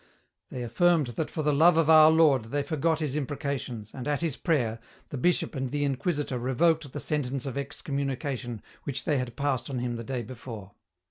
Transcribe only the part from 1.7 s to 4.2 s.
of Our Lord they forgot his imprecations, and,